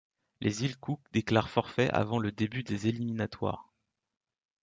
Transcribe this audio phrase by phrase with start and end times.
[0.39, 3.71] Les Îles Cook déclarent forfait avant le début des éliminatoires.